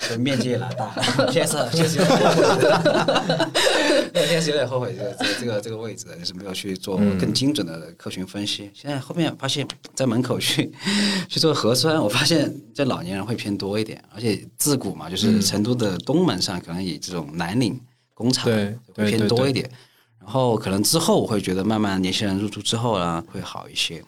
[0.07, 0.95] 对面积也拉大，
[1.33, 3.51] 现在是现在是有点后悔的，
[4.15, 8.71] 对，现在是有点后悔这个这个这个这个位置，就是没有去做更精准的客群分析。
[8.73, 10.73] 现在后面发现，在门口去
[11.29, 17.81] 去做核酸，我发现这老年人会偏多一点，而且自古嘛，就是成都的东门上可能以这种蓝领
[18.17, 18.77] 工厂会
[19.11, 19.71] 偏多一点。
[20.19, 24.03] 然后可能之后我会觉得，慢慢年轻人入住之后呢，会好一些。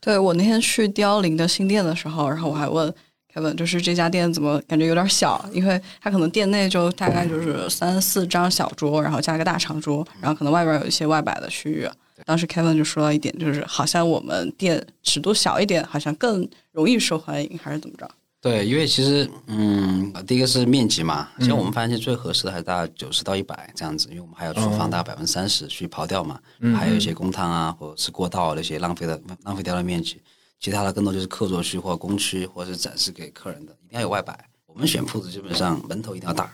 [0.00, 2.92] 对我那天去凋零的新店的时候，然后我还问
[3.32, 5.42] Kevin，就是这家店怎么感觉有点小？
[5.52, 11.88] 因为它可能店内就大概就是三四张小桌，然后加一个大长桌，然后可能外边有一些外摆的区域。
[12.26, 18.08] 当时 Kevin 就说了一点，就是好像我们店尺度小一点，好像更容易受欢迎，还是怎么着？
[18.42, 26.40] 对，因为其实，嗯，第一个是面积嘛，其实我们发现最合适的还是大概九十到一百这样子，因为我们还有厨房大概百分之三十去刨掉嘛，
[26.76, 30.20] 还有一些公摊啊或者是过道那些浪费的浪费掉的面积，
[30.58, 34.36] 其他的更多就是客座区或者工区或者是展示给客人的，一定要有外摆。
[34.66, 36.52] 我们选铺子基本上门头一定要大，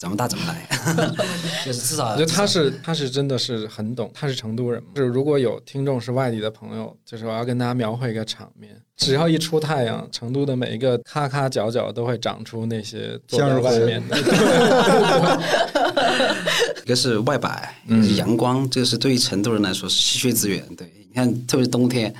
[0.00, 0.66] 怎么大怎么来，
[1.62, 4.88] 就是至少我觉得他是他是真的是很懂，他是成都人嘛。
[4.94, 14.18] 就是如果有听众是外地的朋友，就是我要跟大家描绘一个场面：只要一出太阳，成都的每一个咔咔角角都会长出那些坐在外面的。
[16.82, 20.66] 一个是外摆，一个是阳光，这个是对于成都人来说是稀缺资源。
[20.76, 22.12] 对，你看，特别是冬天，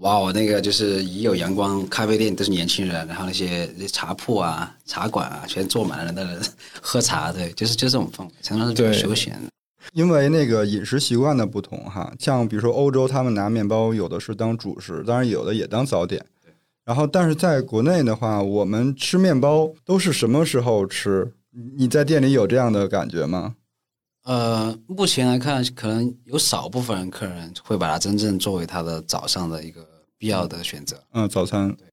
[0.00, 6.42] 哇，我那个就是一有阳光，咖啡店都是年轻人，然后那些那茶铺啊、茶馆啊，全坐满了人的人
[6.80, 9.48] 喝茶，对，就是就这种氛围，常常是比较休闲的。
[9.92, 16.24] 因为那个饮食习惯的不同哈，像比如说欧洲，他们拿面包有的是当主食，当然有的也当早点。
[16.84, 21.32] 然后，但是在国内的话，我们吃面包都是什么时候吃？
[21.76, 23.54] 你在店里有这样的感觉吗？
[24.24, 31.86] 呃，目前来看，可能有少部分人客人会把它真正作为他的早上的一个必要的选择，嗯，早餐对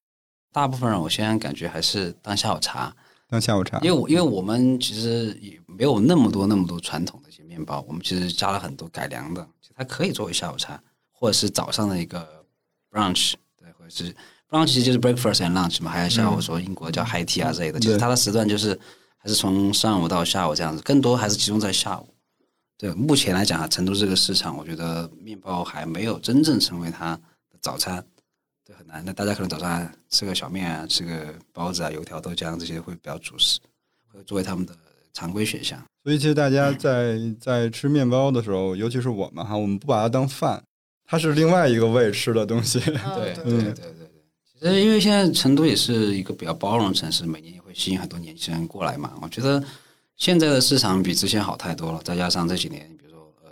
[0.53, 2.95] 大部分人我现在感觉还是当下午茶。
[3.29, 3.79] 当下午茶。
[3.79, 12.45] 因为我因为我们其实也没有那么多那么多传统的一些面包，我们其实加了很多改良的，其实它可以作为下午茶，或者是早上的一个
[12.89, 14.15] brunch，对，或者是
[14.49, 18.77] brunch 其实就是 breakfast and lunch 嘛，还有像我说英国叫 high tea 啊之类的，其实它的时段就是
[19.17, 22.07] 还是从上午到下午这样子，更多还是集中在下午。
[22.81, 27.15] 对，目前来讲啊，成都这个市场，我觉得面包还没有真正成为它
[27.51, 28.03] 的早餐。
[28.65, 29.05] 对，很难。
[29.05, 33.59] 那大家可能早上吃个小面啊，吃个包子啊、油条、豆浆这些会比较主食，
[34.11, 34.75] 会作为他们的
[35.13, 35.79] 常规选项。
[36.03, 40.63] 所以其实大家在在吃面包的时候，尤其是我们哈，我们不把它当饭，
[41.05, 42.79] 它是另外一个胃吃的东西。
[42.81, 44.07] 对对对对对对。
[44.59, 49.13] 其实因为现在成都也是一个比较包容的城市，每年也会吸引很多年轻人过来嘛。
[49.21, 49.63] 我觉得
[50.21, 53.49] 现在的市场比之前好太多了，再加上这几年，比如说呃，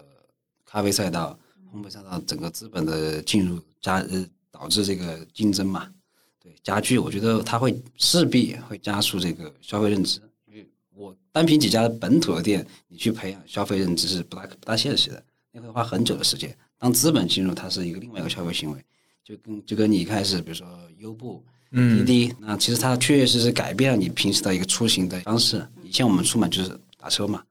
[0.64, 1.36] 咖啡赛道、
[1.74, 5.92] 烘焙赛道整个资本的进入加呃，导致这个竞争嘛，
[6.40, 10.22] 对加剧，我觉得它会势必会加速这个消费认知。
[10.46, 16.56] 因为我单凭几家本土的店，你去培养消费认知是不大不大现实的，那会花很久的时间。
[16.78, 18.86] 当资本进入，它是一个另外一个消费行为。
[19.24, 20.68] 就跟就跟你一开始，比如说
[21.00, 25.66] 优步、滴滴，那其实它确确实实改变了你平时的一个出行的方式。
[25.84, 27.44] 以前我们出门就是打车嘛，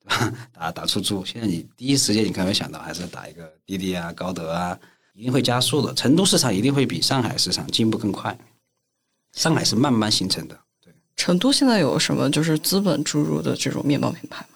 [0.00, 0.32] 对吧？
[0.52, 4.78] 打打出租，现在你第一时间你可能会想到还是打一个滴滴啊、高德啊，
[5.14, 5.92] 一定会加速的。
[5.94, 8.36] 成都市场一定会比上海市场进步更快，
[9.32, 10.58] 上海是慢慢形成的。
[10.82, 14.53] 对，成都现在有什么就是资本注入的这种面包品牌吗？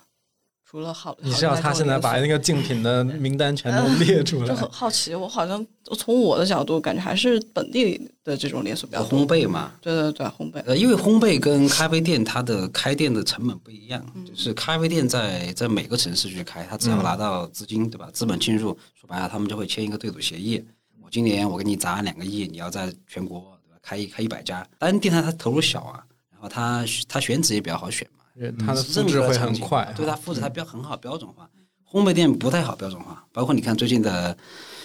[0.70, 9.26] 除了好，你知道他现在把那个竞品的名单全都列出来就很，好奇，我好像从我的角度感觉还是本地的这种连锁比较多烘。
[9.26, 10.62] 焙嘛，对对对，烘焙。
[10.66, 18.10] 呃，因为烘焙跟咖啡店它的开店的成本不一样，就是咖啡店在在每个城市去开，它只要拿到资金，对吧？
[18.12, 20.62] 资本进入，说白了，他们就会签一个对赌协议。
[21.02, 28.17] 我今年我给你砸两个亿，你要在全国对吧开一开一百家，单店它它投入小啊，然后它它选址也比较好选嘛，
[28.58, 29.92] 它的复制会很快。
[29.96, 31.48] 对它复制它标很好标准化。
[31.90, 34.36] 烘焙店不太好标准化，包括你看最近的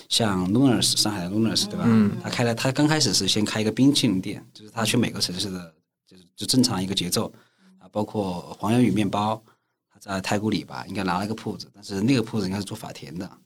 [0.07, 1.83] 像 Lunars 上海的 Lunars 对吧？
[1.85, 5.73] 嗯他开了，他刚开始是先开一个冰淇淋店，就是他去每个城市的，
[6.07, 7.29] 就是就正常一个节奏
[7.77, 9.43] 啊，包括黄油与面包，
[9.91, 13.37] 他在太古里吧，应该拿了一个铺子，但是那个铺子应该是做法甜的，啊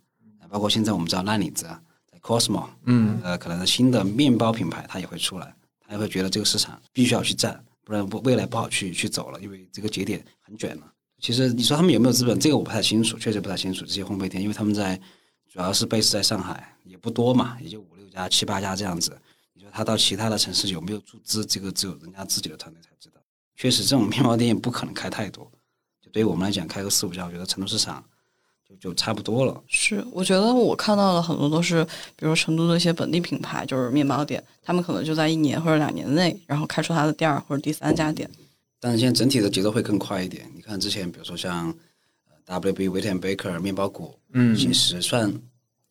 [0.47, 5.51] 包括现在我们知道烂李子啊，在 Cosmo，嗯，呃，可能新的面包品牌它也会出来，
[5.83, 10.93] 他也会觉得这个市场必须要去占，不然未未来不好去去走了，因为这个节点很卷了。
[11.21, 14.99] 其实你说他们有没有资本，这个我不太清楚，确实不太清楚这些烘焙店，因为他们在
[15.49, 19.17] 主要是 base 在上海，也不多嘛，也就五六家、七八家这样子。
[19.53, 23.21] 你说他到其他的城市有没有注资，这个只有人家自己的团队才知道。
[23.55, 25.49] 确实，这种面包店也不可能开太多，
[26.01, 28.03] 就对于我们来讲，开个四五家，我觉得成都市场
[28.67, 29.63] 就就差不多了。
[29.67, 38.29] 是，我觉得我看到的很多都是，比如成都的一些本地品牌，就是面包店，他们可能就在一年或者两年内，然后开出它的第二或者第三家店。
[38.79, 40.51] 但是现在整体的节奏会更快一点。
[40.53, 41.73] 你看之前，比如说像
[42.45, 45.33] 呃 WB Wait and Baker 面包谷，嗯其实算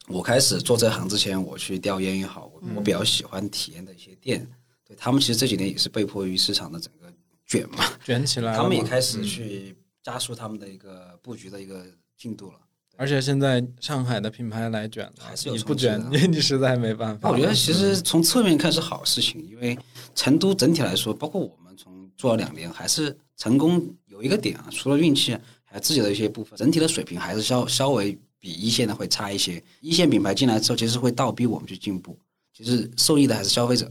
[0.07, 4.47] 我开始做这行之前，我去调研也好，我我比较喜欢体验的一些店，
[4.87, 7.13] 对他们其实这几年也是被迫于市场的整个
[7.47, 8.55] 卷嘛，卷起来。
[8.57, 11.85] 他们也开始嗯去加速他们的一个布局的一个
[12.17, 12.59] 进度了。
[12.97, 17.31] 而且现在上海的品牌来卷了还是，有你不卷的你 你实在没办法。
[17.31, 19.79] 我觉得其实从侧面看是好事情，因为
[20.15, 25.33] 成都整体来说，包括我们从做了两年，还是成功有一个点啊，除了运气，
[25.65, 29.63] 还有自己的一些部分，整体的水平还是稍稍微比一线的会差一些。
[29.81, 32.19] 一线品牌进来之后，其实会倒逼我们去进步，
[32.55, 33.91] 其实受益的还是消费者，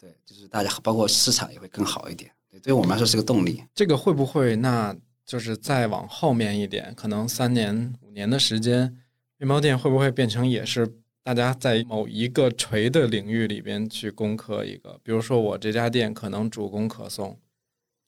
[0.00, 2.30] 对，就是大家包括市场也会更好一点，
[2.62, 3.64] 对，我们来说是个动力。
[3.74, 4.94] 这个会不会那
[5.28, 8.96] 就是再往后面一点，可能三年五年的时间，
[9.36, 10.88] 面包店会不会变成也是
[11.22, 14.98] 大家在某一个垂的领域里边去攻克一个？
[15.02, 17.38] 比如说我这家店可能主攻可颂，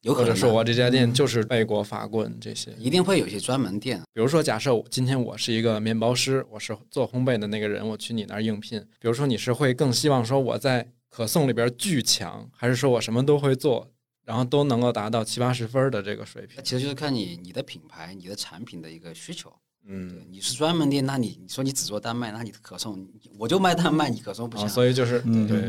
[0.01, 2.73] 有可能的或者说我这家店就是贝果、法棍这些。
[2.79, 8.81] 一定会有些专门店，比如说，假设我今天我是一个面包师，我是做烘焙的那个人，我去你那儿应聘。
[8.99, 13.91] 比如说，你是会更希望说我在可颂里边巨强，还是说我什么都会做，
[14.25, 16.63] 然后都能够达到七八十分的这个水平？
[16.63, 19.53] 其实就是看你你的品牌、你的产品的一个需求。
[19.87, 24.69] 嗯，，你是专门店，那你你说你只做单卖，那你的可送我就卖单卖，你可送不啊，行。
[24.69, 25.61] 所以就是嗯，对，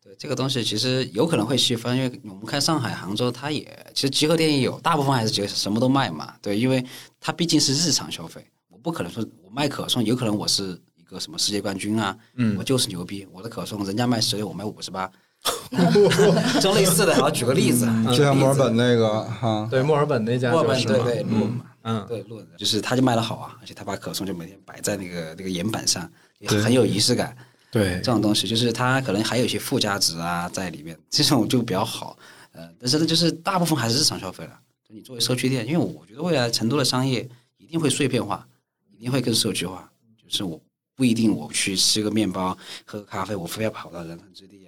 [0.00, 6.36] 对这个东西其实有可能会细分，因为我们看上海、杭州，它也其实集合店也有，大部分还是觉得什么都卖嘛。
[6.40, 6.82] 对，因为
[7.18, 15.10] 它毕竟是日常消费，我不可能说我卖可颂，有可能我是一个什么世界冠军啊，嗯我就是牛逼，我的可颂人家卖十六，我卖五十八，
[16.54, 17.12] 这种类似的。
[17.12, 21.46] 然后举个例子，嗯就像墨尔本那个哈，对，墨尔本那家墨尔就是嘛本对对
[21.84, 27.36] 嗯，对鹿，就是他就卖的好啊，而且他把可颂就每天摆在那个那个岩板上，也很有仪式感。
[27.72, 32.16] 对这种东西，就是它可能还有一些附加值啊在里面，这种就比较好。
[32.52, 34.50] 呃，但是呢，就是大部分还是日常消费了。
[34.86, 37.26] 就你作为社区店，因为我觉得未来成都的商业
[37.56, 38.46] 一定会碎片化，
[38.94, 39.90] 一定会更社区化。
[40.22, 40.60] 就是我
[40.94, 44.61] 不一定我去吃个面包、喝个咖啡，我非要跑到人恒之地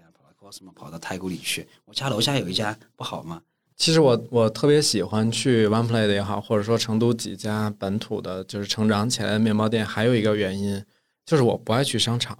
[0.67, 1.67] 啊，跑到 Cosmo、跑到太古里去。
[1.87, 3.43] 我家楼下有一家不好吗？
[3.77, 10.85] 其实我我特别喜欢去 One Play 的也好，或者说成都几家本土的，就是成长起来的面包店，还有一个原因
[11.27, 12.39] 就是我不爱去商场，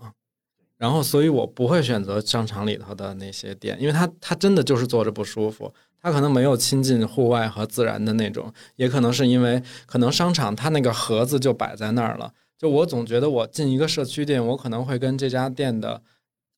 [0.77, 16.01] 然后所以我不会选择商场里头的那些店，因为它它真的就是坐着不舒服，它可能没有亲近户外和自然的那种，也可能是因为可能商场它那个盒子就摆在那儿了，就我总觉得我进一个社区店，我可能会跟这家店的。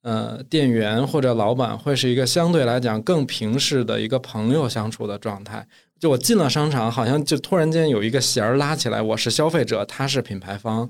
[0.06, 5.66] 呃，店员或者老板会是一个相对来讲更平视的一个朋友相处的状态。
[5.98, 10.88] 就我进了商场，好像就突然间有一个弦儿拉起来，我是消费者，他是品牌方。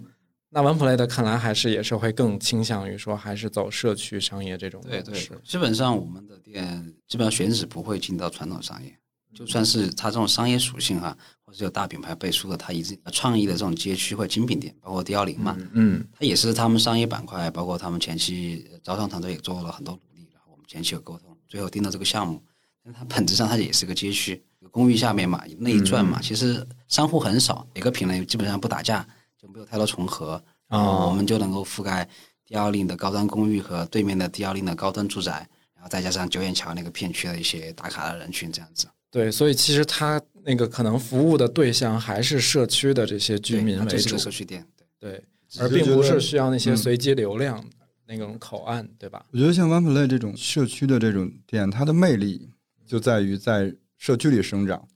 [0.50, 8.94] 那 OnePlay 的看来还是也是会更倾向于说，还是走社区商业这种对对基本上我们的店基本上选址不会进到传统商业，
[9.36, 22.42] 就算是它这种商业属性哈、或者有大品牌背书的，它一直创意的这种街区或精品店，包括迪奥林嘛，嗯它也是他们商业板块，包括他们前期呃招商团队也做了很多努力，然后我们前期有沟通，最后定到这个项目。
[22.82, 29.06] 但它本质上它也是个街区，公寓下面嘛，那一转嘛，其实商户很少，每个品类基本上不打架，
[29.38, 32.08] 就没有太多重合，然后我们就能够覆盖
[32.46, 38.86] 迪奥林的高端公寓和对面的迪奥林的高端住宅，然后再加上九眼桥那个片区的一些打卡的人群，这样子。
[39.16, 44.62] 对，所以其实他那个可能服务的对象还是社区的这些居民为主就是，社区店。
[45.00, 49.24] 对，对，而并不是需要那些嗯随机流量的那种口岸，对吧？
[49.30, 52.50] 我觉得像 OnePlay 这种社区的这种店，它的魅力
[52.86, 54.86] 就在于在社区里生长。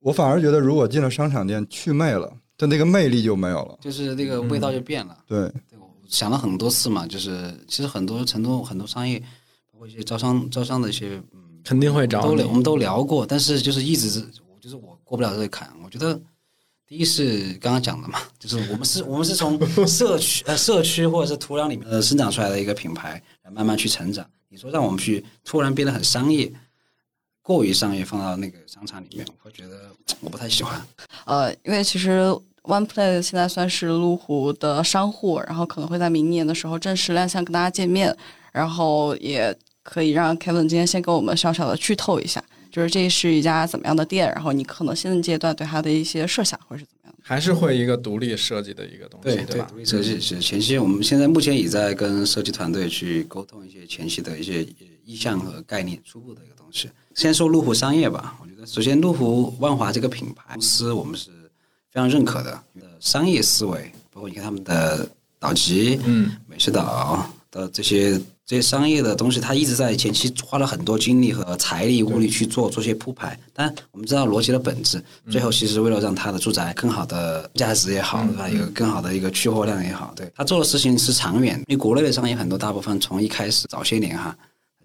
[0.00, 3.78] 我反而觉得，如果进了商场店去魅了，但那个魅力就没有了。
[3.80, 5.16] 就是那个味道就变了。
[5.26, 9.18] 对，对，我想了很多次嘛，就是其实很多成都很多商业，
[9.72, 15.68] 包括一些招商招商的一些，嗯，肯定会找你都聊我们都聊过，但是就是一直是，我就是我过不了这个坎。
[15.84, 16.18] 我觉得
[16.86, 23.20] 第一是刚刚讲的嘛， 就是我们是我们是从社区 呃社区或者是土壤里面呃生长出来的一个品牌，
[23.52, 24.24] 慢慢去成长。
[24.48, 26.50] 你说让我们去突然变得很商业，
[27.42, 30.80] 过于商业放到那个商场里面，我会觉得我不太喜欢。
[31.26, 32.20] 呃，因为其实
[32.62, 38.16] OnePlay 现在算是路虎的商户，然后可能会在明年的时候正式亮相跟大家见面，
[38.52, 47.18] 然后也可以让 Kevin 今天先给我们小小的剧透一下，就是这是一家怎么样的店，然后你可能现阶段对它的一些设想会是怎么样的？
[47.22, 49.66] 还是会一个独立设计的一个东西，对吧？
[49.70, 54.66] 独立设计是前期，我们现在目前也在跟设计团队去沟通一些前期的一些
[55.04, 56.90] 意向和概念，初步的一个东西。
[57.14, 61.30] 先说路虎商业吧，我觉得首先路虎万华这个品牌公司，我们是
[61.90, 73.36] 非常认可的，的商业思维，包括你看他们的岛集，嗯，美食岛的这些这些商业的东西，他一直在前期花了很多精力和财力物力去做做些铺排。
[73.52, 78.48] 但我们知道逻辑的本质，最后其实为了让他的住宅更好的价值也好，对吧？
[78.48, 81.56] 有更好的一个去货量也好，对他做的事情是长远。
[81.66, 84.36] 因为国内的商业很多，大部分从一开始早些年哈。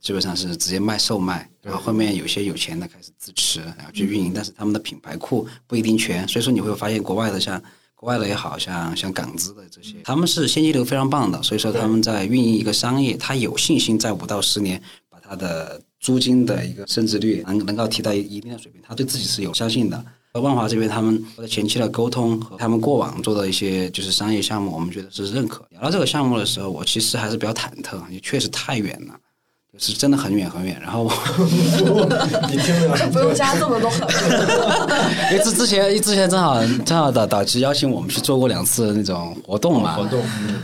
[0.01, 7.61] 基本上是直接卖售卖，然后后面有些有钱的开始自持，然后去运营，但是他们的品牌库不一定全，所以说你会发现国外的像
[8.01, 20.03] 国外的也好像像港资的这些，他们是现金流非常棒的，所以说他们在运营一个商业，他有信心在五到十年把他的租金的一个升值率能能够提到一定的水平，他对自己是有相信的。
[20.33, 25.63] 万华这边他们的前期的沟通和他们过往做的一些就是商业项目，我们觉得是认可。
[25.69, 29.13] 聊到这个项目的时候，我其实还是比较忐忑，也确实太远了。
[29.79, 31.09] 是真的很远很远，然后
[32.49, 34.01] 你听着，不用加这么多 狠。
[35.31, 40.61] 因为之之前之前正好正好导导师邀请我们去做过两次那种活动嘛，活动，嗯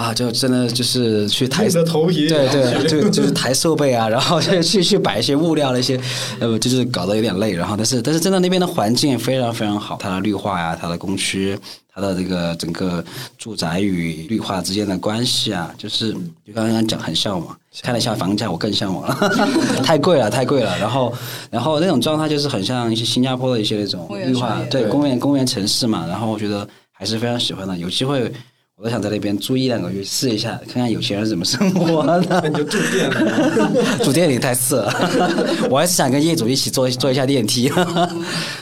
[0.00, 6.00] 啊啊，就真的就是去抬硬着头皮对对，就 就是抬设备啊，然后就去去摆一些物料那些，
[6.40, 7.52] 呃，就是搞得有点累。
[7.52, 11.58] 然后但是但是真的那边的环境非常非常好，它的绿化呀，它的工区，
[11.94, 13.04] 它的这个整个
[13.36, 16.12] 住宅与绿化之间的关系啊，就是
[16.46, 17.54] 就刚刚讲很向往。
[17.82, 19.14] 看了一下房价，我更向往了，
[19.84, 20.76] 太贵了，太贵了。
[20.78, 21.12] 然后
[21.50, 26.06] 然后那种状态就是很像一些新加坡的一些那种绿化对公园公园城市嘛。
[26.08, 28.32] 然后我觉得还是非常喜欢的，有机会。
[28.80, 32.24] 我都想在那边住一两个月试一下， 看看有钱人怎么生活的。
[32.30, 33.14] 那你就住店里。
[34.02, 35.28] 住店里太次了，
[35.68, 37.70] 我还是想跟业主一起坐坐一下电梯。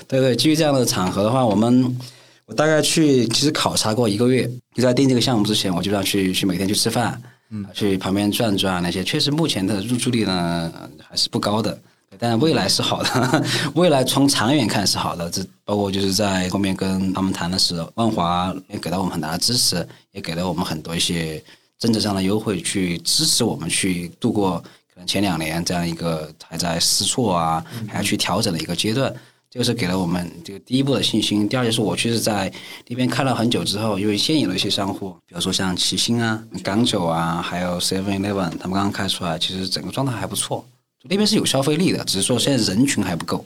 [0.08, 1.96] 对对，基于这样的场合的话，我们
[2.46, 11.78] 我大概去其实考察过一个月，就在定这个项目之前，我就要去去每天去吃饭，嗯，去旁边转转那些，确实目前的入住率呢呃还是不高的。
[12.18, 13.44] 但未来是好的，
[13.74, 15.30] 未来从长远看是好的。
[15.30, 21.42] 这包括就是在后面跟他们谈的时候，万华也给到我们很大的支持，也给了我们很多一些
[21.78, 24.58] 政治上的优惠，去支持我们去度过
[24.92, 29.14] 可能前两年这样一个还在试错啊，还要去调整的一个阶段。
[29.50, 31.48] 这个是给了我们这个第一步的信心。
[31.48, 32.52] 第二就是我其实在
[32.86, 40.62] 那边看了很久之后，因为现有的一些商户，比如说像齐星啊、港九啊，还有 Seven Eleven，他们刚刚开出来，其实整个状态还不错。
[41.00, 43.44] 就那边是有消费力的，只是说现在人群还不够。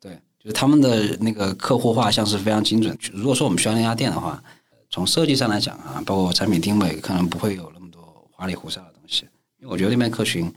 [0.00, 2.96] 对，就是他们的那个客户画像是非常精准。
[3.12, 4.42] 如果说我们需要那家店的话，
[4.90, 9.26] 从设计上来讲啊，包括产品定位，可能不会有那么多花里胡哨的东西。
[9.60, 10.50] 因为我觉得那边客群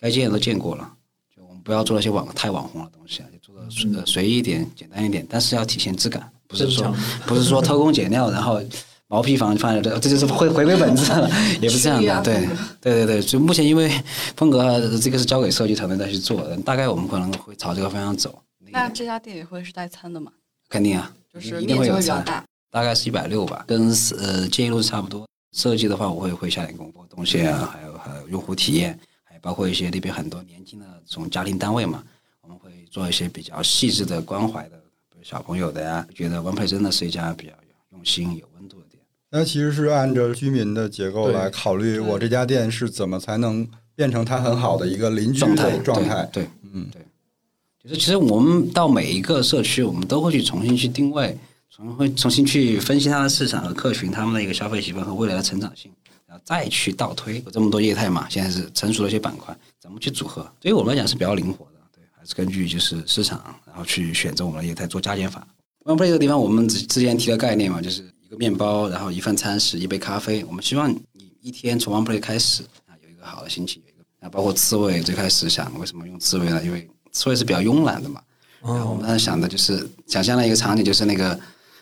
[0.00, 0.90] 该见的都见过了，
[1.36, 6.94] 就我们不要做那些网太网红的东西啊，就做的随呃随意一点、简单一点，但是要体现质感，不是说
[7.26, 8.62] 不是说偷工减料，然后
[9.08, 11.28] 毛坯房放在这，这就是回回归本质了，
[11.60, 12.22] 也不是这样的。
[12.22, 12.46] 对
[12.80, 13.90] 对对对，就目前因为
[14.36, 18.42] 风格啊这个是交给设计团队再去做的，大概我们可能会朝这个方向走。
[18.70, 20.30] 那这家店也会是带餐的吗？
[20.68, 22.44] 肯定啊，就是面积比较大。
[22.70, 25.26] 大概是一百六吧，跟呃建议路差不多。
[25.56, 32.04] 设计的话，我会会下点功夫，东西啊，还有还有用户体验，还包括一些那边很多年轻的这种家庭单位嘛，
[32.42, 34.76] 我们会做一些比较细致的关怀的，
[35.10, 38.87] 比如小朋友的呀，觉得 OnePlay 真的是一家比较有用心、有温度的店。
[39.30, 46.26] 那其实是按照居民的结构来考虑，我这家店是怎么才能变成它很好的一个邻居状态的状态。
[46.32, 47.02] 对，对嗯，对，
[47.82, 51.36] 就是其实我们到每一个社区，我们都会去重新去定位，
[51.68, 55.90] 重会重新去分析它的市场和客群，他们的一个消费习惯和未来的成长性，
[56.26, 57.42] 然后再去倒推。
[57.44, 60.50] 有这么多业态嘛，现在是成熟的一些板块，怎么去组合？
[60.58, 65.46] 对于我们来讲是比较灵活的，对，还是根据就是市场，然后去选择我们的业态做加减法。
[65.84, 70.44] OnePlay 这个地方，我们之之前提的概念嘛，就是一个面包，然后一份餐食，一杯咖啡。
[70.44, 76.62] 我们希望你一天从 OnePlay 开始啊，有一个好的心情，有一个啊，包括刺猬，最开始想为什么用刺猬呢？
[76.62, 78.20] 因为刺猬是比较慵懒的嘛。
[78.60, 81.40] 然后我们当时想的就是想象了一个场景，就是那个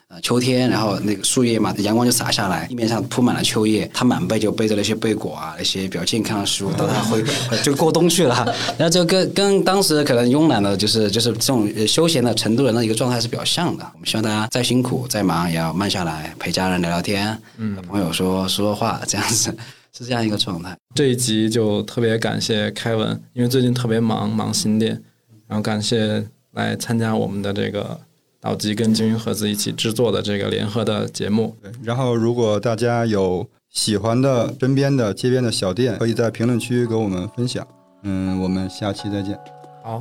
[0.08, 7.24] 呃秋天，然后那个树叶嘛，阳光就洒下来，地面上铺满了秋叶，他满背就背着那些贝果啊，那些比较健康的食物，到他回
[7.64, 8.44] 就过冬去了。
[8.78, 13.84] 然后就跟跟当时可能慵懒的，就是就是这种呃休闲的成都人的一个状态是比较像的。
[13.94, 17.36] 我们希望大家再辛苦再忙也要慢下来，陪家人聊聊天，
[17.74, 19.52] 和朋友说说说话，这样子
[19.96, 20.76] 是这样一个状态。
[20.94, 25.02] 这一集就特别感谢凯文，因为最近特别忙，忙新店，
[25.48, 27.98] 然后感谢来参加我们的这个
[28.46, 31.56] 岛吉跟金鱼盒子一起制作的这个联合的节目。
[31.60, 31.72] 对。
[31.82, 37.66] 然后，如果大家有喜欢的身边的街边的小店，可以在评论区给我们分享。
[38.04, 39.36] 嗯，我们下期再见。
[39.82, 40.00] 好，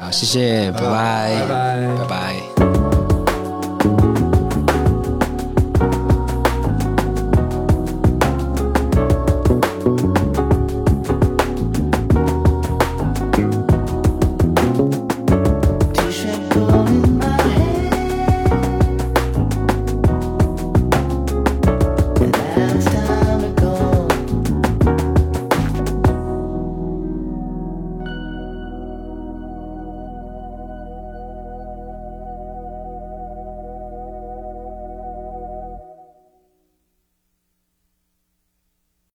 [0.00, 2.85] 好，谢谢，拜拜，拜拜拜拜。